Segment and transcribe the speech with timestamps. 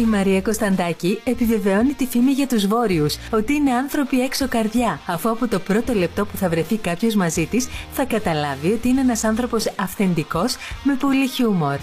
[0.00, 5.30] Η Μαρία Κωνσταντάκη επιβεβαιώνει τη φήμη για τους βόρειους ότι είναι άνθρωποι έξω καρδιά, αφού
[5.30, 9.24] από το πρώτο λεπτό που θα βρεθεί κάποιος μαζί της θα καταλάβει ότι είναι ένας
[9.24, 11.76] άνθρωπος αυθεντικός με πολύ χιούμορ.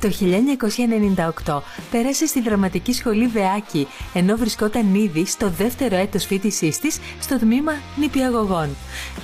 [0.00, 0.10] Το
[1.44, 7.38] 1998 πέρασε στη δραματική σχολή Βεάκη, ενώ βρισκόταν ήδη στο δεύτερο έτος φοιτησής της στο
[7.38, 8.68] τμήμα νηπιαγωγών.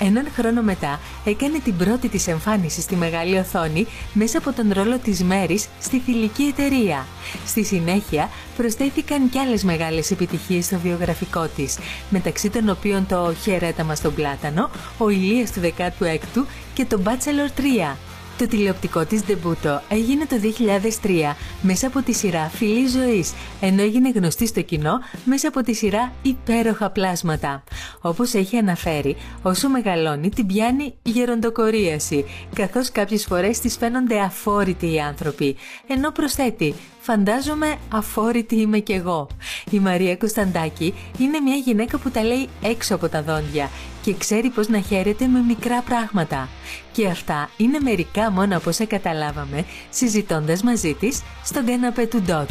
[0.00, 4.98] Έναν χρόνο μετά έκανε την πρώτη της εμφάνιση στη μεγάλη οθόνη μέσα από τον ρόλο
[4.98, 7.06] της Μέρης στη θηλυκή εταιρεία.
[7.46, 11.78] Στη συνέχεια προσθέθηκαν κι άλλες μεγάλες επιτυχίες στο βιογραφικό της,
[12.10, 16.44] μεταξύ των οποίων το «Χαιρέτα στον πλάτανο», «Ο Ηλίας του 16ου»
[16.74, 17.96] και το «Bachelor 3».
[18.40, 20.36] Το τηλεοπτικό της ντεμπούτο έγινε το
[21.02, 24.92] 2003 μέσα από τη σειρά «Φιλή Ζωής», ενώ έγινε γνωστή στο κοινό
[25.24, 27.64] μέσα από τη σειρά «Υπέροχα πλάσματα».
[28.00, 35.00] Όπως έχει αναφέρει, όσο μεγαλώνει την πιάνει γεροντοκορίαση, καθώς κάποιες φορές της φαίνονται αφόρητοι οι
[35.00, 39.26] άνθρωποι, ενώ προσθέτει Φαντάζομαι αφόρητη είμαι κι εγώ.
[39.70, 43.70] Η Μαρία Κωνσταντάκη είναι μια γυναίκα που τα λέει έξω από τα δόντια
[44.02, 46.48] και ξέρει πώς να χαίρεται με μικρά πράγματα.
[46.92, 52.48] Και αυτά είναι μερικά μόνο από όσα καταλάβαμε συζητώντας μαζί της στον καναπέ του Ντότ.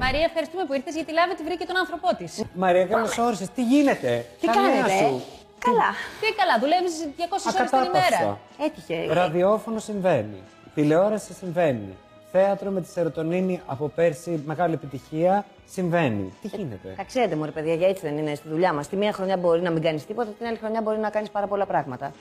[0.00, 2.44] Μαρία, ευχαριστούμε που ήρθες γιατί λάβετε βρήκε τον άνθρωπό της.
[2.54, 3.48] Μαρία, καλώς όρισες.
[3.54, 5.22] Τι γίνεται, Τι Τα νέα κάνετε, σου.
[5.58, 5.90] Καλά.
[6.20, 8.06] Τι καλά, δουλεύεις 200 ώρες την ημέρα.
[8.06, 8.38] Ακατάπαυστα.
[8.64, 9.12] Έτυχε.
[9.12, 10.42] Ραδιόφωνο συμβαίνει.
[10.74, 11.96] Τηλεόραση συμβαίνει.
[12.32, 15.44] Θέατρο με τη σερωτονίνη από πέρσι, μεγάλη επιτυχία.
[15.68, 16.32] Συμβαίνει.
[16.42, 18.88] Τι γίνεται; Τα ξέρετε, μωρέ παιδιά, για έτσι δεν είναι στη δουλειά μας.
[18.88, 21.46] Τη μία χρονιά μπορεί να μην κάνεις τίποτα, την άλλη χρονιά μπορεί να κάνεις πάρα
[21.46, 22.12] πολλά πράγματα.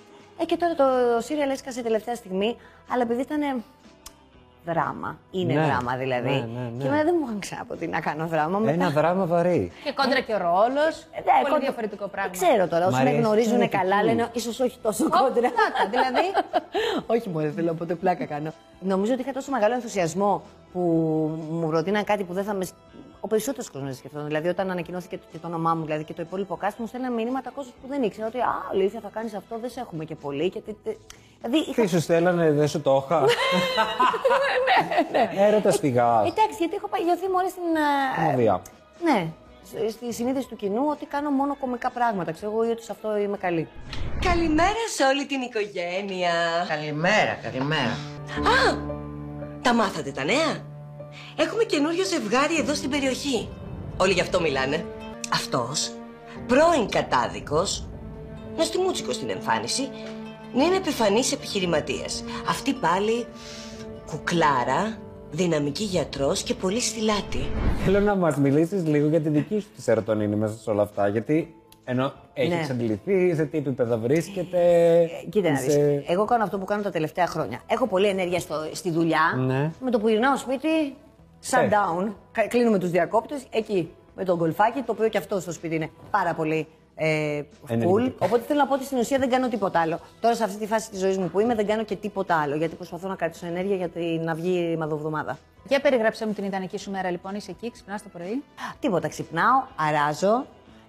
[0.42, 0.86] Ε, και τώρα το
[1.22, 2.58] σύριαλ έσκασε τελευταία στιγμή,
[2.90, 3.64] αλλά επειδή ήταν
[4.66, 5.18] δράμα.
[5.32, 6.30] Είναι Ναι, δράμα δηλαδή.
[6.30, 6.82] ναι, ναι, ναι.
[6.82, 8.58] Και εμένα δεν μου είχαν ξαναπεί να κάνω δράμα.
[8.60, 9.72] Μετά- Ένα δράμα βαρύ.
[9.84, 10.94] Και κόντρα και ο ρόλος.
[11.12, 12.32] Ε, ναι, Πολύ κόντρα- διαφορετικό πράγμα.
[12.32, 12.86] Δεν ξέρω τώρα.
[12.86, 14.16] Όσοι Μ' με αρέσει γνωρίζουν η καλά ηθική.
[14.16, 15.50] λένε ίσως όχι τόσο Ω, κόντρα.
[15.56, 16.26] πλάκα, δηλαδή.
[17.14, 18.52] όχι μόνο θέλω από το πλάκα κάνω.
[18.80, 20.42] Νομίζω ότι είχα τόσο μεγάλο ενθουσιασμό
[20.74, 20.80] που
[21.52, 22.66] μου προτείναν κάτι που δεν θα με.
[23.26, 24.26] Ο περισσότερος κόσμος δεν σκεφτόταν.
[24.28, 27.50] Δηλαδή, όταν ανακοινώθηκε και το όνομά μου δηλαδή, και το υπόλοιπο cast, μου στέλναν μηνύματα
[27.50, 30.50] κόσμος που δεν ήξερα ότι Α, αλήθεια, θα κάνεις αυτό, δεν σε έχουμε και πολύ.
[30.50, 30.98] Και, τι- τι-
[31.42, 31.82] δηλαδή, είχα...
[31.82, 33.26] Τι σου στέλνανε, δεν σου το είχα.
[35.48, 36.22] Έρωτα πηγάς.
[36.30, 37.64] Εντάξει, γιατί έχω παγιωθεί μόλι στην.
[37.76, 38.62] ε, Κομμωδία.
[39.04, 39.28] Ναι,
[39.64, 42.32] σ- στη συνείδηση του κοινού ότι κάνω μόνο κομικά πράγματα.
[42.32, 43.68] Ξέρω εγώ ή ότι σε αυτό είμαι καλή.
[44.22, 46.32] Καλημέρα σε όλη την οικογένεια.
[46.68, 47.94] Καλημέρα, καλημέρα.
[48.54, 48.78] Α,
[49.62, 50.52] τα μάθατε τα νέα;
[51.36, 53.48] Έχουμε καινούριο ζευγάρι εδώ στην περιοχή.
[53.98, 54.86] Όλοι γι' αυτό μιλάνε.
[55.34, 55.92] Αυτός,
[56.48, 57.88] πρώην κατάδικος,
[58.58, 59.90] νοστιμούτσικος στην εμφάνιση,
[60.56, 62.24] είναι επιφανής επιχειρηματίας.
[62.50, 63.26] Αυτή πάλι,
[64.06, 64.98] κουκλάρα,
[65.32, 67.46] δυναμική γιατρός και πολύ στυλάτη.
[67.86, 71.08] Θέλω να μας μιλήσεις λίγο για τη δική σου τη σερωτονίνη μέσα σε όλα αυτά.
[71.08, 72.60] Γιατί ενώ έχεις Ναι.
[72.60, 74.60] εξαντληθεί, σε τι επίπεδα βρίσκεται.
[75.30, 77.62] Κοίτα να δεις, είσαι- εγώ κάνω αυτό που κάνω τα τελευταία χρόνια.
[77.68, 79.34] Έχω πολλή ενέργεια στο, στη δουλειά.
[79.46, 79.72] Ναι.
[79.82, 80.96] Με το που γυρνάω σπίτι,
[81.52, 82.12] shutdown.
[82.32, 85.90] Κα- Κλείνουμε τους διακόπτες, εκεί με τον γκολφάκι, το οποίο και αυτό στο σπίτι είναι
[86.12, 87.70] πάρα πολύ ε, full.
[87.70, 88.26] Ενεργητικό.
[88.26, 90.00] Οπότε θέλω να πω ότι στην ουσία δεν κάνω τίποτα άλλο.
[90.20, 92.56] Τώρα σε αυτή τη φάση της ζωής μου που είμαι δεν κάνω και τίποτα άλλο.
[92.56, 95.38] Γιατί προσπαθώ να κρατήσω ενέργεια για την αυγή μαδοβδομάδα.
[95.68, 97.36] Για περιγράψε μου την ιδανική σου μέρα λοιπόν.
[97.36, 98.44] Είσαι εκεί, ξυπνάς το πρωί.
[98.80, 99.08] Τίποτα.
[99.08, 100.46] Ξυπνάω, αράζω.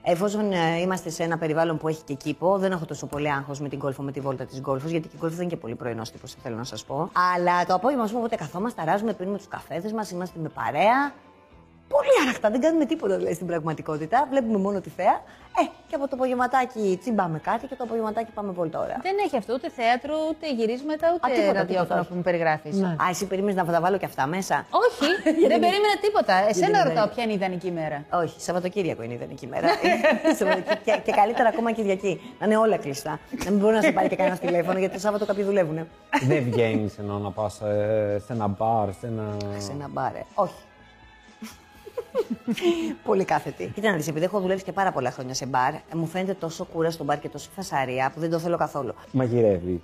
[0.09, 3.61] Εφόσον ε, είμαστε σε ένα περιβάλλον που έχει και κήπο, δεν έχω τόσο πολύ άγχος
[3.61, 5.61] με την κόλφο, με τη βόλτα της γκολφο, γιατί και η γκολφο δεν είναι και
[5.61, 7.11] πολύ πρωινός τύπος, θέλω να σας πω.
[7.35, 11.13] Αλλά το απόγευμα, ας πούμε, οπότε καθόμαστε, αράζουμε, πίνουμε τους καφέδες μας, είμαστε με παρέα.
[11.89, 14.27] Πολύ άραχτα, δεν κάνουμε τίποτα δηλαδή στην πραγματικότητα.
[14.31, 15.21] Βλέπουμε μόνο τη θέα.
[15.61, 18.97] Ε, και από το απογευματάκι τσιμπάμε κάτι και το απογευματάκι πάμε βόλτα ώρα.
[19.03, 22.07] Δεν έχει αυτό ούτε θέατρο, ούτε γυρίσματα, ούτε τίποτα, ραδιόφωνο τίποτα.
[22.09, 22.83] που μου περιγράφεις.
[22.83, 25.07] Α, εσύ περίμενες να τα βάλω και αυτά μέσα; Όχι,
[25.53, 26.35] δεν περίμενα τίποτα.
[26.49, 27.13] Εσένα δεν ρωτάω είναι.
[27.15, 29.69] ποια είναι η ιδανική μέρα; Όχι, Σαββατοκύριακο είναι η ιδανική μέρα.
[30.39, 30.81] Σαββατοκύριακο.
[30.85, 32.21] και, και καλύτερα ακόμα Κυριακή.
[32.39, 33.19] Να είναι όλα κλειστά.
[33.45, 35.79] να μην μπορεί να σε πάρει και κανένας τηλέφωνο γιατί το Σάββατο κάποιοι δουλεύουν.
[36.27, 37.55] Δεν βγαίνεις ενώ να πας
[38.27, 39.25] σε ένα μπαρ, σε ένα.
[39.59, 40.23] Σε ένα μπάρε.
[40.35, 40.55] Όχι.
[43.05, 43.71] Πολύ κάθετη.
[43.75, 46.35] Κοίτα να δεις, επειδή έχω δουλέψει και πάρα πολλά χρόνια σε μπαρ, ε, μου φαίνεται
[46.35, 48.95] τόσο κούρα στο μπαρ και τόσο φασαρία που δεν το θέλω καθόλου.
[49.13, 49.83] Μαγειρεύει.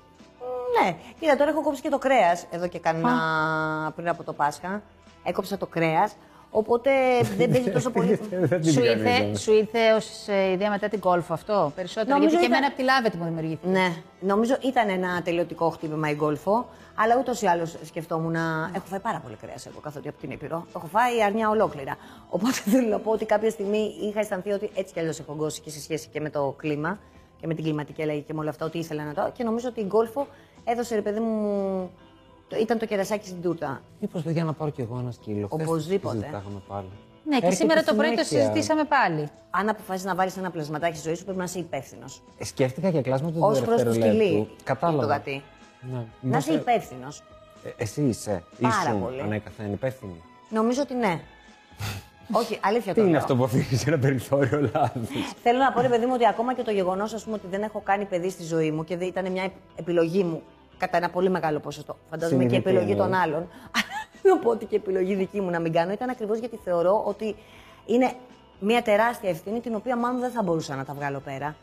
[0.82, 4.82] Ναι, κοίτα, τώρα έχω κόψει και το κρέας εδώ και κανένα πριν από το Πάσχα.
[5.24, 6.16] Έκοψα το κρέας.
[6.54, 6.90] Οπότε
[7.36, 8.14] δεν παίζει τόσο πολύ.
[8.30, 9.36] Δεν την Σου κανείς, ήρθε, ναι.
[9.36, 12.16] σου ήρθε ως ιδέα μετά την κόλφο αυτό περισσότερο.
[12.16, 13.68] Νομίζω γιατί και ήταν- εμένα από τη λάβετε μου δημιουργήθηκε.
[13.68, 18.70] Ναι, νομίζω ήταν ένα τελειωτικό χτύπημα η γκολφο, αλλά ούτως ή άλλως σκεφτόμουν να.
[18.74, 20.66] Έχω φάει πάρα πολύ κρέας εγώ καθότι από την Ήπειρο.
[20.76, 21.96] Έχω φάει αρνιά ολόκληρα.
[22.28, 25.60] Οπότε θέλω να πω ότι κάποια στιγμή είχα αισθανθεί ότι έτσι κι αλλιώς έχω γκώσει
[25.60, 26.98] και σε σχέση και με το κλίμα
[27.40, 29.30] και με την κλιματική αλλαγή και με όλα αυτά, ότι ήθελα να το.
[29.36, 30.26] Και νομίζω ότι η γκολφο
[30.64, 31.90] έδωσε ρε παιδί μου.
[32.52, 33.82] Το- Ήταν το κερασάκι στην τούρτα.
[34.00, 35.46] Μήπως δεν για να πάρω κι εγώ ένα σκύλο.
[35.52, 36.14] Χθες Οπωσδήποτε.
[36.14, 36.88] το συζητάγαμε πάλι.
[37.24, 38.38] Ναι, και Έρχεται σήμερα το πρωί το συνέχεια.
[38.52, 39.28] συζητήσαμε πάλι.
[39.50, 42.22] Αν αποφάσισει να βάλεις ένα πλασματάκι στη ζωή σου, πρέπει να είσαι υπεύθυνος.
[42.38, 43.84] Ε, Σκέφτηκα και κλάσμα του Ω προς το σκυλί.
[43.84, 44.44] δευτερολέπτου.
[44.56, 45.06] Το Κατάλαβα.
[45.06, 45.42] γατί.
[45.92, 45.96] Ναι.
[46.20, 47.22] Να είσαι Μέσα- υπεύθυνος.
[47.64, 49.20] Ε, εσύ είσαι, Πάρα ήσουν πολύ.
[49.20, 50.22] ανέκαθεν υπεύθυνη.
[50.50, 51.20] Νομίζω ότι ναι.
[52.40, 53.20] Όχι, αλήθεια Τι το είναι λέω.
[53.20, 55.02] αυτό που αφήνεις ένα περιθώριο λάθος.
[55.42, 58.04] Θέλω να πω, ρε παιδί μου, ότι ακόμα και το γεγονός ότι δεν έχω κάνει
[58.04, 60.42] παιδί στη ζωή μου και δεν ήταν μια επιλογή μου
[60.82, 61.96] κατά ένα πολύ μεγάλο ποσοστό.
[62.10, 63.22] Φαντάζομαι και Συνειδητή επιλογή των εννοείς.
[63.22, 63.48] άλλων.
[63.70, 67.02] Αλλά να πω ότι και επιλογή δική μου να μην κάνω ήταν ακριβώς γιατί θεωρώ
[67.06, 67.36] ότι
[67.86, 68.12] είναι
[68.60, 71.56] μια τεράστια ευθύνη την οποία μάλλον δεν θα μπορούσα να τα βγάλω πέρα.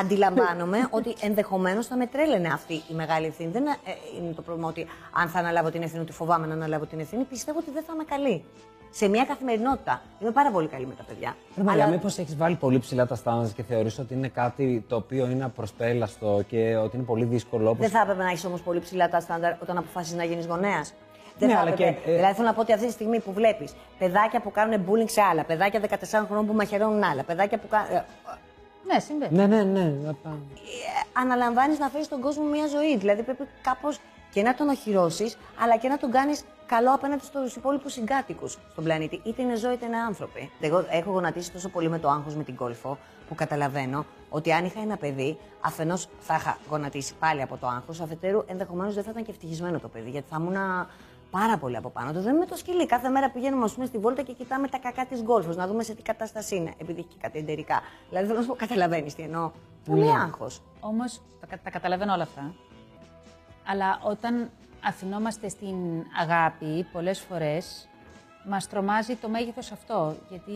[0.00, 3.50] Αντιλαμβάνομαι ότι ενδεχομένως θα με τρέλαινε αυτή η μεγάλη ευθύνη.
[3.50, 3.72] Δεν ε,
[4.20, 7.24] είναι το πρόβλημα ότι αν θα αναλάβω την ευθύνη, ότι φοβάμαι να αναλάβω την ευθύνη.
[7.24, 8.44] Πιστεύω ότι δεν θα είμαι καλή.
[8.90, 10.02] Σε μια καθημερινότητα.
[10.20, 11.36] Είμαι πάρα πολύ καλή με τα παιδιά.
[11.56, 14.96] Ρε Μαρία, μήπως έχεις βάλει πολύ ψηλά τα στάνταρ και θεωρείς ότι είναι κάτι το
[14.96, 17.68] οποίο είναι απροσπέλαστο και ότι είναι πολύ δύσκολο.
[17.70, 17.80] Όπως...
[17.80, 20.94] Δεν θα έπρεπε να έχεις όμως πολύ ψηλά τα στάνταρ όταν αποφασίζεις να γίνεις γονέας.
[21.38, 21.98] Δεν Ναι, θα αλλά έπρεπε.
[22.04, 24.84] και, ε, Δηλαδή, θέλω να πω ότι αυτή τη στιγμή που βλέπεις παιδάκια που κάνουν
[24.88, 27.88] bullying σε άλλα, παιδάκια 14 χρόνων που μαχαιρώνουν άλλα, παιδάκια που κάνουν.
[28.86, 29.36] Ναι, συμβαίνει.
[29.36, 29.84] Ναι, ναι, ναι.
[30.04, 30.38] να πάμε.
[31.12, 32.96] αναλαμβάνεις να φέρεις στον κόσμο μια ζωή.
[32.96, 33.98] Δηλαδή, πρέπει κάπως
[34.30, 38.84] και να τον οχυρώσεις, αλλά και να τον κάνεις καλό απέναντι στους υπόλοιπους συγκάτοικους στον
[38.84, 39.20] πλανήτη.
[39.24, 40.50] Είτε είναι ζώοι είτε είναι άνθρωποι.
[40.60, 42.98] Εγώ έχω γονατίσει τόσο πολύ με το άγχος με την κόλφο,
[43.28, 48.00] που καταλαβαίνω ότι αν είχα ένα παιδί, αφενός θα είχα γονατίσει πάλι από το άγχος,
[48.00, 50.56] αφετέρου ενδεχομένως δεν θα ήταν και ευτυχισμένο το παιδί, γιατί θα ήμουν
[51.38, 52.20] πάρα πολύ από πάνω του.
[52.20, 52.86] Δεν είμαι το σκυλί.
[52.86, 55.82] Κάθε μέρα πηγαίνουμε ας πούμε, στη βόλτα και κοιτάμε τα κακά της γκολφο, να δούμε
[55.82, 57.80] σε τι κατάσταση είναι, επειδή έχει και κάτι εντερικά.
[58.08, 59.50] Δηλαδή, θέλω να σου πω, καταλαβαίνεις τι εννοώ.
[59.84, 60.62] Πολύ άγχος.
[60.80, 62.54] Όμως τα, κα- τα καταλαβαίνω όλα αυτά.
[63.66, 64.50] Αλλά όταν
[64.84, 65.76] αφινόμαστε στην
[66.20, 67.88] αγάπη, πολλές φορές
[68.48, 70.16] μας τρομάζει το μέγεθος αυτό.
[70.30, 70.52] Γιατί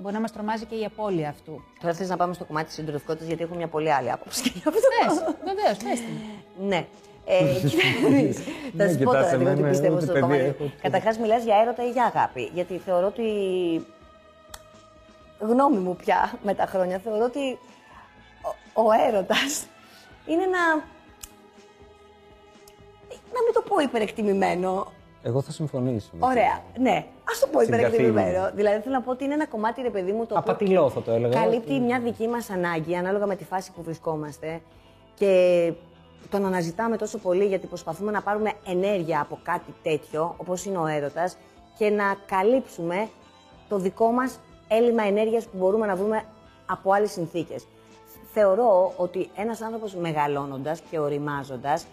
[0.00, 1.62] μπορεί να μας τρομάζει και η απώλεια αυτού.
[1.80, 4.48] Τώρα θες να πάμε στο κομμάτι της συντροφικότητα, γιατί έχω μια πολύ άλλη άποψη.
[4.54, 4.70] γι' αυτό.
[4.70, 6.66] Πες, βεβαίως, πες την.
[6.66, 6.86] ναι.
[7.24, 8.36] Ε, κοίτα να δεις.
[8.76, 10.42] Θα Ναι, σου πω κοιτάς τώρα λίγο τι εμένα, πιστεύω ούτε στο παιδί κομμάτι.
[10.44, 10.70] έχω.
[10.82, 12.50] Καταρχάς, μιλάς για έρωτα ή για αγάπη.
[12.54, 13.22] Γιατί θεωρώ ότι.
[15.38, 17.58] Γνώμη μου πια με τα χρόνια, θεωρώ ότι
[18.74, 19.66] ο, ο έρωτας
[20.26, 20.74] είναι ένα.
[23.34, 24.86] Να μην το πω υπερεκτιμημένο.
[25.22, 26.08] Εγώ θα συμφωνήσω.
[26.12, 26.52] με Ωραία.
[26.52, 26.80] αυτό.
[26.80, 27.88] Ναι, ας το πω Συγκαθήλυνα.
[27.88, 28.50] υπερεκτιμημένο.
[28.54, 31.02] Δηλαδή θέλω να πω ότι είναι ένα κομμάτι, ρε παιδί μου, το οποίο Απατηλό θα
[31.02, 31.40] το έλεγα.
[31.40, 34.60] καλύπτει μια δική μας ανάγκη ανάλογα με τη φάση που βρισκόμαστε
[35.14, 35.72] και
[36.30, 40.86] τον αναζητάμε τόσο πολύ γιατί προσπαθούμε να πάρουμε ενέργεια από κάτι τέτοιο, όπως είναι ο
[40.86, 41.36] έρωτας,
[41.78, 43.08] και να καλύψουμε
[43.68, 44.38] το δικό μας
[44.68, 46.24] έλλειμμα ενέργειας που μπορούμε να βρούμε
[46.66, 47.66] από άλλες συνθήκες.
[48.32, 51.86] Θεωρώ ότι ένας άνθρωπος μεγαλώνοντας και οριμάζοντας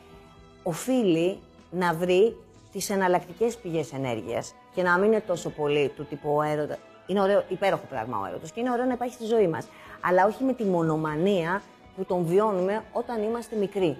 [0.63, 1.39] οφείλει
[1.71, 2.35] να βρει
[2.71, 6.77] τις εναλλακτικές πηγές ενέργειας και να μην είναι τόσο πολύ του τύπου ο έρωτα.
[7.07, 9.67] Είναι ωραίο, υπέροχο πράγμα ο έρωτας και είναι ωραίο να υπάρχει στη ζωή μας.
[10.01, 11.61] Αλλά όχι με τη μονομανία
[11.95, 13.97] που τον βιώνουμε όταν είμαστε μικροί.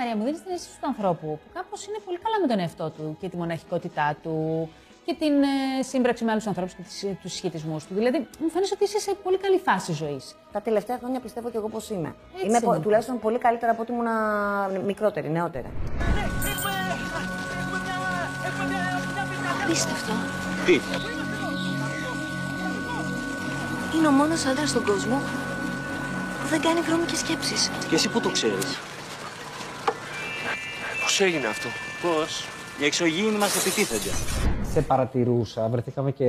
[0.00, 2.90] Μαρία, μου δίνει την αίσθηση του ανθρώπου που κάπως είναι πολύ καλά με τον εαυτό
[2.96, 4.34] του και τη μοναχικότητά του
[5.04, 7.94] και την ε, σύμπραξη με άλλους ανθρώπους και τις, ε, τους συσχετισμού του.
[7.94, 10.34] Δηλαδή, μου φαίνεται ότι είσαι σε πολύ καλή φάση ζωής.
[10.52, 12.14] Τα τελευταία χρόνια πιστεύω και εγώ πως είμαι.
[12.34, 12.82] Έτσι είμαι πο- είναι.
[12.82, 14.06] τουλάχιστον πολύ καλύτερα από ότι ήμουν
[14.84, 15.70] μικρότερη, νεότερα.
[19.64, 20.12] Απίστευτο.
[20.66, 20.80] Τι,
[23.96, 25.16] Είναι ο μόνος άντρας στον κόσμο
[26.40, 27.70] που δεν κάνει βρώμικες σκέψεις.
[27.88, 28.78] και εσύ που το ξέρεις;
[31.20, 31.68] Πώς έγινε αυτό;
[32.02, 32.44] Πώς;
[32.80, 34.16] Οι εξωγήινοι μας επιτίθενται.
[34.72, 36.26] Σε παρατηρούσα, βρεθήκαμε και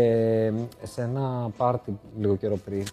[0.84, 2.84] σε ένα πάρτι λίγο καιρό πριν.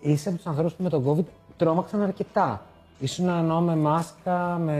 [0.00, 1.24] Είσαι από τους ανθρώπους που με τον COVID
[1.56, 2.62] τρόμαξαν αρκετά.
[2.98, 4.74] Ήσουν εννοώ με μάσκα, με,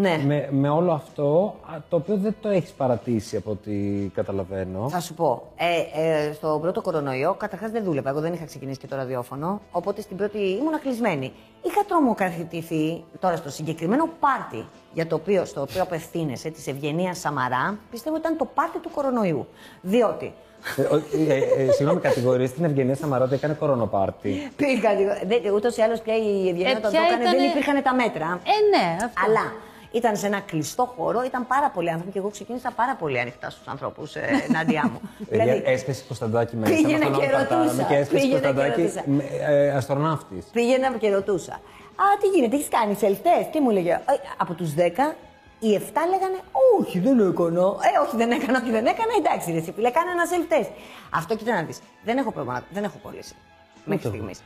[0.00, 0.20] Ναι.
[0.26, 3.72] με, με όλο αυτό, α, το οποίο δεν το έχεις παρατήσει από ό,τι
[4.14, 4.88] καταλαβαίνω.
[4.88, 5.42] Θα σου πω.
[5.56, 8.10] Ε, ε, στον πρώτο κορονοϊό, καταρχάς δεν δούλευα.
[8.10, 9.60] Εγώ δεν είχα ξεκινήσει και το ραδιόφωνο.
[9.70, 11.32] Οπότε στην πρώτη ήμουν κλεισμένη.
[11.62, 17.78] Είχα τρομοκρατηθεί τώρα στο συγκεκριμένο πάρτι για το οποίο, στο οποίο απευθύνεσαι, της Ευγενίας Σαμαρά,
[17.90, 19.46] πιστεύω ήταν το πάρτι του κορονοϊού.
[19.80, 20.32] Διότι
[20.76, 24.50] ε, ο- ε, ε, συγγνώμη, κατηγορείς την Ευγενία Σαμαρά ότι έκανε κορονοπάρτι.
[24.56, 24.90] πήγα.
[25.54, 27.94] Ούτως ή άλλως πια η Ευγενία Ε, όταν το ποια έκανε ήτανε- δεν υπήρχαν τα
[27.94, 28.26] μέτρα.
[28.26, 29.20] Ε, ναι, αυτό.
[29.26, 29.52] Αλλά
[29.92, 33.50] ήταν σε ένα κλειστό χώρο, ήταν πάρα πολλοί άνθρωποι και εγώ ξεκίνησα πάρα πολύ ανοιχτά
[33.50, 35.00] στους ανθρώπους ε, ενάντια μου.
[35.28, 36.74] Δηλαδή, έσπεσε Κωνσταντάκη μέσα.
[36.74, 39.04] πήγαινα με αυτό και να πατάμε ρωτούσα, Και έσπεσε πήγαινα και Κωνσταντάκη ρωτούσα.
[39.52, 40.44] ε, αστροναύτης.
[40.52, 41.52] Πήγαινα και ρωτούσα.
[42.02, 43.48] Α, τι γίνεται, έχεις κάνει σελτέ.
[43.52, 43.92] Τι μου λέγε.
[43.92, 43.98] «Ε,
[44.36, 44.78] Από τους 10,
[45.58, 45.80] οι 7
[46.10, 46.38] λέγανε
[46.80, 47.58] Όχι, δεν έκανα.
[47.58, 49.12] Ε, όχι, δεν έκανα, όχι, δεν έκανα.
[49.18, 50.68] Εντάξει, ρε, εσύ φίλε, κάνε ένα σελτέ.
[51.10, 51.78] Αυτό κοίτα να δεις.
[52.04, 53.34] Δεν έχω πρόβλημα, δεν έχω κολλήσει.
[53.84, 54.40] Μέχρι το στιγμής.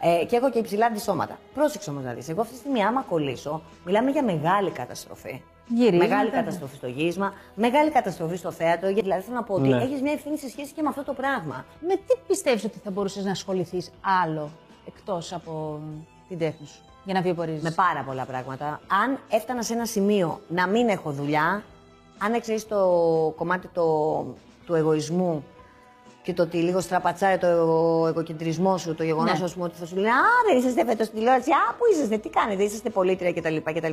[0.00, 1.38] Ε, και έχω και υψηλά αντισώματα.
[1.54, 2.28] Πρόσεξε όμως να δεις.
[2.28, 5.42] Εγώ αυτή τη στιγμή, άμα κολλήσω, μιλάμε για μεγάλη καταστροφή.
[5.68, 6.04] Γυρίσματα.
[6.08, 8.86] Μεγάλη καταστροφή στο γύρισμα, μεγάλη καταστροφή στο θέατρο.
[8.86, 9.82] Γιατί δηλαδή θέλω να πω ότι Ναι.
[9.82, 11.64] έχεις μια ευθύνη σε σχέση και με αυτό το πράγμα.
[11.80, 13.90] Με τι πιστεύεις ότι θα μπορούσες να ασχοληθείς
[14.24, 14.50] άλλο
[14.86, 15.80] εκτός από
[16.28, 17.62] την τέχνη σου για να βιοπορίζει.
[17.62, 18.80] Με πάρα πολλά πράγματα.
[19.04, 21.62] Αν έφτανα σε ένα σημείο να μην έχω δουλειά,
[22.18, 22.78] αν εξαιρέσει το
[23.36, 23.84] κομμάτι το,
[24.66, 25.44] του εγωισμού
[26.26, 27.46] και το ότι λίγο στραπατσάρει το
[28.06, 29.44] εγωκεντρισμό σου, το γεγονός Ναι.
[29.44, 31.50] ας πούμε, ότι θα σου λένε Α, δεν είσαστε φέτος στην τηλεόραση.
[31.50, 33.56] Α, πού είσαστε, τι κάνετε, είσαστε πολίτρια κτλ.
[33.64, 33.90] κτλ.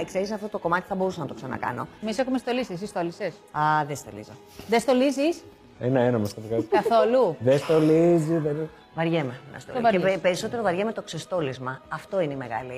[0.00, 1.88] Εξαιρεί αυτό το κομμάτι, θα μπορούσα να το ξανακάνω.
[2.02, 3.32] Εμείς έχουμε στολίσει, εσύ στόλισες.
[3.52, 4.32] Α, δεν στολίζω.
[4.68, 5.42] Δεν στολίζεις;
[5.80, 6.64] Ένα-ένα μας το βγάζει.
[6.64, 8.36] καθόλου; Δεν στολίζει.
[8.38, 8.68] Δεν...
[8.94, 9.90] Βαριέμαι να στο Δεν λέω.
[9.90, 10.14] Και βαριέσαι.
[10.14, 11.80] πε- περισσότερο βαριέμαι το ξεστόλισμα.
[11.88, 12.74] Αυτό είναι η μεγάλη.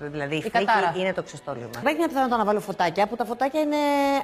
[0.00, 0.94] Δηλαδή η, Η φρίκη κατάρα.
[0.96, 1.70] είναι το ξεστόλισμα.
[1.80, 3.76] Υπάρχει μια πιθανότητα να βάλω φωτάκια που τα φωτάκια είναι.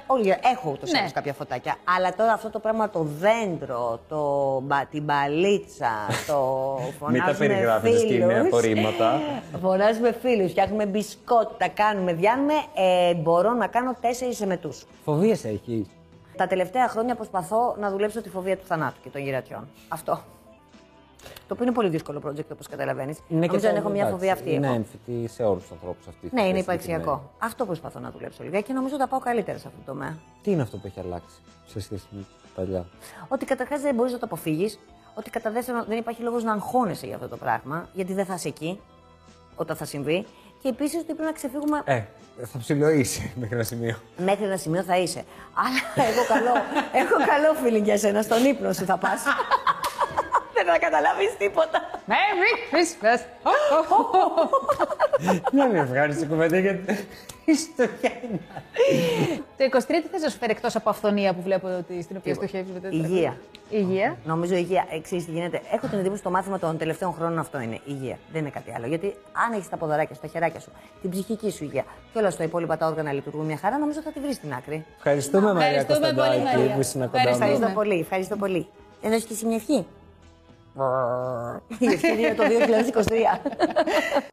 [0.06, 0.98] Όλοι έχω ούτως ή Ναι.
[0.98, 1.76] άλλως κάποια φωτάκια.
[1.96, 4.20] Αλλά τώρα αυτό το πράγμα το δέντρο, το,
[4.60, 5.90] μπα- την μπαλίτσα,
[6.26, 6.36] το
[6.98, 8.46] φωνάζουμε τα περιγράφετε σκηνή φίλους.
[8.46, 9.20] απορρίμματα.
[9.62, 12.54] Φωνάζουμε φίλους, φτιάχνουμε μπισκότα, κάνουμε, διάνουμε.
[12.74, 14.70] Ε, μπορώ να κάνω τέσσερις εμετού.
[15.04, 15.86] Φοβίες έχεις.
[16.36, 19.68] Τα τελευταία χρόνια προσπαθώ να δουλέψω τη φοβία του θανάτου και των γυρατιών.
[19.88, 20.20] Αυτό.
[21.52, 23.18] Το οποίο είναι πολύ δύσκολο project, όπως καταλαβαίνεις.
[23.28, 24.52] Νομίζω αν έχω μια φοβία αυτή.
[24.52, 24.74] Είναι έχω.
[24.74, 26.30] έμφυτη σε όλους τους ανθρώπους αυτή.
[26.32, 27.30] Ναι, είναι η υπαρξιακό.
[27.38, 30.18] Αυτό προσπαθώ να δουλέψω λίγα και νομίζω ότι τα πάω καλύτερα σε αυτό το τομέα.
[30.42, 32.86] Τι είναι αυτό που έχει αλλάξει σε σχέση με παλιά;
[33.28, 34.78] Ότι καταρχάς δεν μπορείς να το αποφύγεις.
[35.14, 38.34] Ότι κατά δεύτερον δεν υπάρχει λόγος να αγχώνεσαι για αυτό το πράγμα, γιατί δεν θα
[38.34, 38.80] είσαι εκεί
[39.54, 40.26] όταν θα συμβεί.
[40.62, 41.82] Και επίσης ότι πρέπει να ξεφύγουμε.
[41.84, 42.02] Ε,
[42.44, 43.96] θα ψηλοείσει μέχρι ένα σημείο.
[44.16, 45.24] Μέχρι ένα σημείο θα είσαι.
[45.54, 46.52] Αλλά έχω καλό,
[46.92, 48.22] έχω καλό feeling για σένα.
[48.22, 49.22] Στον ύπνο σου θα πας.
[50.64, 51.78] δεν θα καταλάβεις τίποτα.
[52.12, 53.20] Merry Christmas!
[55.52, 57.06] Να μην ευχάριστη κουβέντα γιατί.
[57.56, 58.38] Στο Γιάννα.
[59.56, 62.34] Το 23 τι θες να σου φέρει εκτός από αυθονία που βλέπω ότι στην οποία
[62.34, 63.36] στοχεύεις με τέτοια Υγεία.
[63.70, 64.16] Υγεία.
[64.24, 64.86] Νομίζω υγεία.
[64.90, 65.60] Εξής τι γίνεται.
[65.72, 67.80] Έχω την εντύπωση το μάθημα των τελευταίων χρόνων αυτό είναι.
[67.84, 68.18] Υγεία.
[68.32, 68.86] Δεν είναι κάτι άλλο.
[68.86, 69.06] Γιατί
[69.46, 72.44] αν έχεις τα ποδαράκια σου, τα χεράκια σου, την ψυχική σου υγεία και όλα στα
[72.44, 74.84] υπόλοιπα τα όργανα λειτουργούν μια χαρά, νομίζω θα τη βρεις στην άκρη.
[74.96, 76.74] Ευχαριστούμε Μαρία Ευχαριστούμε πολύ, Κωνσταντάκη Μαρία.
[76.74, 77.48] που ήσουν κοντά Ευχαριστούμε.
[77.50, 77.58] μας.
[77.58, 78.00] Ευχαριστώ πολύ.
[78.00, 78.66] Ευχαριστώ πολύ.
[79.02, 79.86] Εδώ και εσύ μια ευχή.
[81.78, 82.42] Η ευχή είναι το
[82.92, 84.22] 2023.